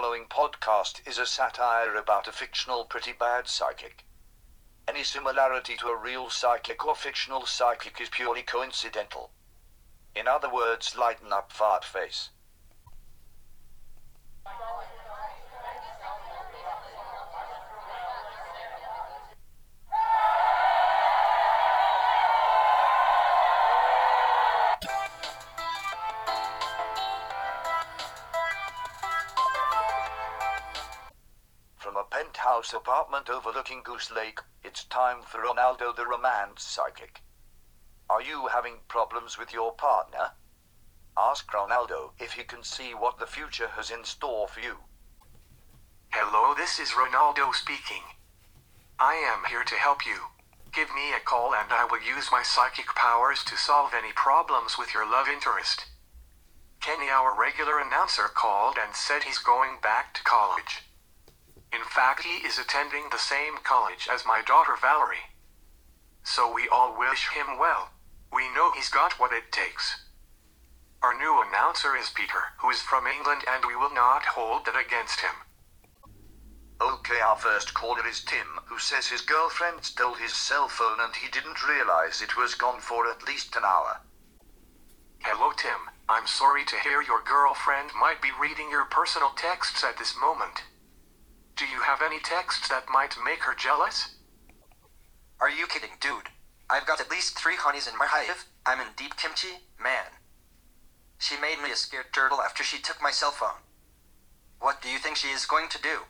[0.00, 4.04] following podcast is a satire about a fictional pretty bad psychic.
[4.86, 9.32] Any similarity to a real psychic or fictional psychic is purely coincidental.
[10.14, 12.30] In other words, lighten up fart face.
[32.58, 37.22] Penthouse apartment overlooking Goose Lake, it's time for Ronaldo the Romance Psychic.
[38.10, 40.32] Are you having problems with your partner?
[41.16, 44.78] Ask Ronaldo if he can see what the future has in store for you.
[46.10, 48.02] Hello, this is Ronaldo speaking.
[48.98, 50.18] I am here to help you.
[50.74, 54.74] Give me a call and I will use my psychic powers to solve any problems
[54.76, 55.84] with your love interest.
[56.80, 60.87] Kenny, our regular announcer, called and said he's going back to college.
[61.72, 65.34] In fact, he is attending the same college as my daughter Valerie.
[66.22, 67.90] So we all wish him well.
[68.32, 70.04] We know he's got what it takes.
[71.02, 74.76] Our new announcer is Peter, who is from England, and we will not hold that
[74.76, 75.34] against him.
[76.80, 81.14] Okay, our first caller is Tim, who says his girlfriend stole his cell phone and
[81.16, 84.00] he didn't realize it was gone for at least an hour.
[85.20, 85.90] Hello, Tim.
[86.08, 90.62] I'm sorry to hear your girlfriend might be reading your personal texts at this moment.
[91.58, 94.14] Do you have any texts that might make her jealous?
[95.40, 96.30] Are you kidding, dude?
[96.70, 98.46] I've got at least three honeys in my hive.
[98.64, 100.22] I'm in deep kimchi, man.
[101.18, 103.66] She made me a scared turtle after she took my cell phone.
[104.60, 106.06] What do you think she is going to do?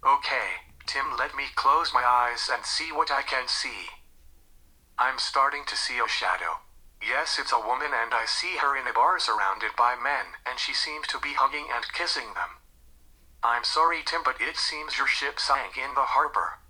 [0.00, 3.92] Okay, Tim, let me close my eyes and see what I can see.
[4.98, 6.64] I'm starting to see a shadow.
[7.02, 10.58] Yes, it's a woman, and I see her in a bar surrounded by men, and
[10.58, 12.59] she seems to be hugging and kissing them.
[13.42, 16.60] I'm sorry, Tim, but it seems your ship sank in the harbor.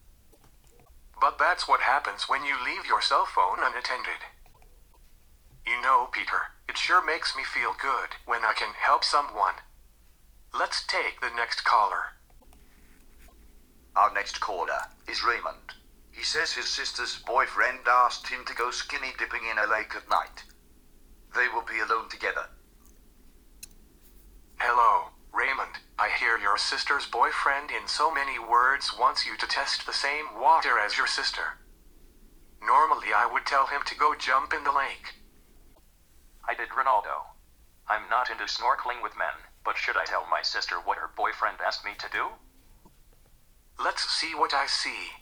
[1.21, 4.23] But that's what happens when you leave your cell phone unattended.
[5.67, 9.55] You know, Peter, it sure makes me feel good when I can help someone.
[10.57, 12.17] Let's take the next caller.
[13.97, 15.75] Our next caller is Raymond.
[16.13, 20.09] He says his sister's boyfriend asked him to go skinny dipping in a lake at
[20.09, 20.45] night.
[21.35, 22.47] They will be alone together.
[24.59, 25.10] Hello,
[25.51, 25.79] Raymond.
[25.99, 30.39] I hear your sister's boyfriend in so many words wants you to test the same
[30.41, 31.59] water as your sister.
[32.63, 35.19] Normally, I would tell him to go jump in the lake.
[36.49, 37.35] I did Ronaldo.
[37.89, 41.59] I'm not into snorkeling with men, but should I tell my sister what her boyfriend
[41.67, 42.27] asked me to do?
[43.83, 45.19] Let's see what I see.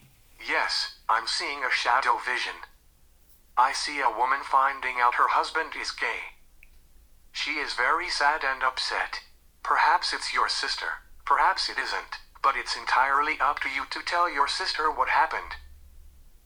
[0.47, 2.69] Yes, I'm seeing a shadow vision.
[3.57, 6.37] I see a woman finding out her husband is gay.
[7.33, 9.21] She is very sad and upset.
[9.63, 11.05] Perhaps it's your sister.
[11.25, 12.19] Perhaps it isn't.
[12.43, 15.57] But it's entirely up to you to tell your sister what happened.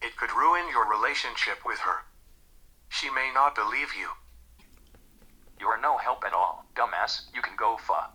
[0.01, 2.03] It could ruin your relationship with her.
[2.89, 4.09] She may not believe you.
[5.59, 7.21] You're no help at all, dumbass.
[7.33, 8.09] You can go fa.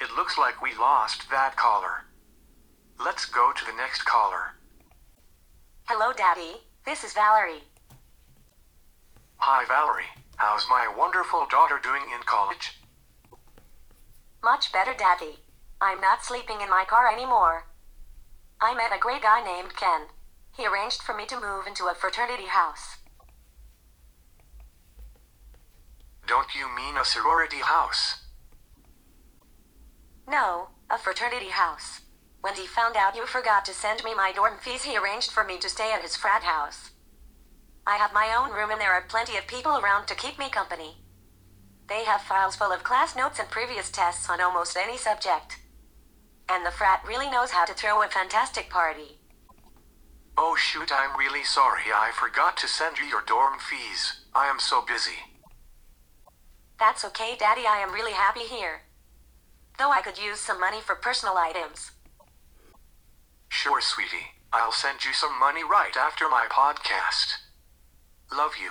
[0.00, 2.04] It looks like we lost that caller.
[3.02, 4.54] Let's go to the next caller.
[5.84, 6.60] Hello, Daddy.
[6.84, 7.62] This is Valerie.
[9.38, 10.12] Hi, Valerie.
[10.36, 12.78] How's my wonderful daughter doing in college?
[14.42, 15.40] Much better, Daddy.
[15.80, 17.66] I'm not sleeping in my car anymore.
[18.60, 20.08] I met a great guy named Ken.
[20.56, 22.98] He arranged for me to move into a fraternity house.
[26.26, 28.26] Don't you mean a sorority house?
[30.28, 32.00] No, a fraternity house.
[32.40, 35.42] When he found out you forgot to send me my dorm fees, he arranged for
[35.42, 36.90] me to stay at his frat house.
[37.86, 40.50] I have my own room and there are plenty of people around to keep me
[40.50, 41.02] company.
[41.88, 45.58] They have files full of class notes and previous tests on almost any subject.
[46.48, 49.18] And the frat really knows how to throw a fantastic party.
[50.36, 51.84] Oh shoot, I'm really sorry.
[51.92, 54.20] I forgot to send you your dorm fees.
[54.34, 55.18] I am so busy.
[56.78, 57.66] That's okay, Daddy.
[57.66, 58.82] I am really happy here.
[59.78, 61.90] Though I could use some money for personal items.
[63.48, 64.36] Sure, sweetie.
[64.52, 67.34] I'll send you some money right after my podcast.
[68.32, 68.70] Love you.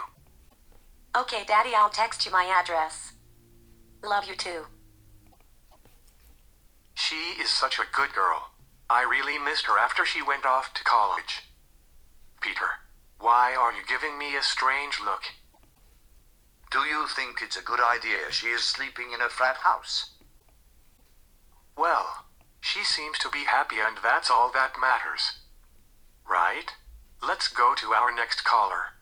[1.18, 3.14] Okay, Daddy, I'll text you my address.
[4.04, 4.68] Love you too.
[6.94, 8.52] She is such a good girl.
[8.88, 11.42] I really missed her after she went off to college.
[12.40, 12.70] Peter,
[13.20, 15.24] why are you giving me a strange look?
[16.70, 20.12] Do you think it's a good idea she is sleeping in a frat house?
[21.76, 22.26] Well,
[22.62, 25.40] she seems to be happy and that's all that matters.
[26.30, 26.74] Right?
[27.28, 28.97] Let's go to our next caller.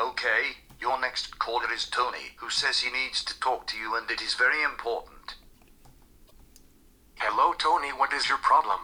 [0.00, 4.10] Okay, your next caller is Tony, who says he needs to talk to you and
[4.10, 5.34] it is very important.
[7.16, 8.78] Hello, Tony, what is your problem?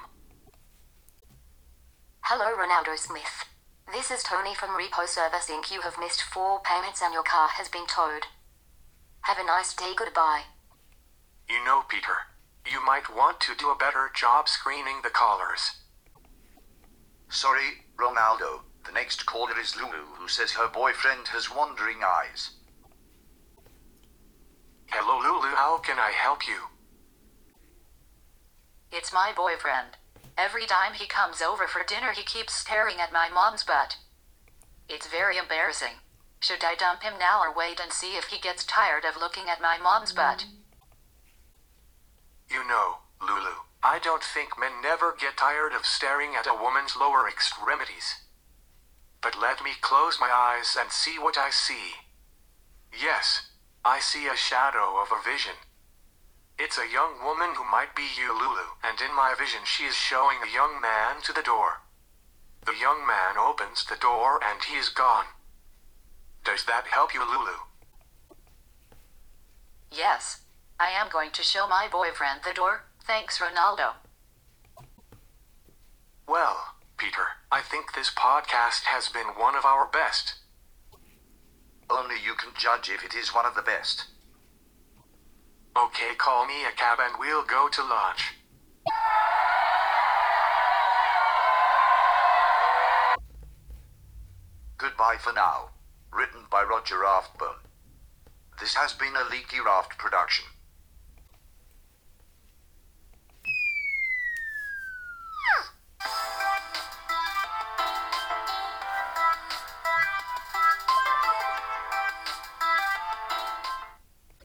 [2.22, 3.44] Hello, Ronaldo Smith.
[3.92, 5.70] This is Tony from Repo Service Inc.
[5.70, 8.26] You have missed four payments and your car has been towed.
[9.20, 9.92] Have a nice day.
[9.96, 10.42] Goodbye.
[11.48, 12.26] You know, Peter,
[12.70, 15.82] you might want to do a better job screening the callers.
[17.28, 18.62] Sorry, Ronaldo.
[18.84, 22.50] The next caller is Lulu, who says her boyfriend has wandering eyes.
[24.90, 26.68] Hello, Lulu, how can I help you?
[28.92, 29.96] It's my boyfriend.
[30.36, 33.96] Every time he comes over for dinner, he keeps staring at my mom's butt.
[34.88, 36.02] It's very embarrassing.
[36.40, 39.48] Should I dump him now or wait and see if he gets tired of looking
[39.48, 40.46] at my mom's butt?
[42.50, 46.96] You know, Lulu, I don't think men never get tired of staring at a woman's
[46.96, 48.23] lower extremities.
[49.54, 52.02] Let me close my eyes and see what I see.
[52.92, 53.52] Yes,
[53.84, 55.54] I see a shadow of a vision.
[56.58, 59.94] It's a young woman who might be you, Lulu, and in my vision she is
[59.94, 61.82] showing a young man to the door.
[62.66, 65.26] The young man opens the door and he is gone.
[66.44, 67.58] Does that help you, Lulu?
[69.92, 70.40] Yes.
[70.80, 72.86] I am going to show my boyfriend the door.
[73.06, 73.92] Thanks, Ronaldo.
[76.26, 80.34] Well, Peter, I think this podcast has been one of our best.
[81.88, 84.08] Only you can judge if it is one of the best.
[85.74, 88.34] Okay, call me a cab and we'll go to lunch.
[94.76, 95.70] Goodbye for now.
[96.12, 97.64] Written by Roger Raftbone.
[98.60, 100.44] This has been a Leaky Raft production.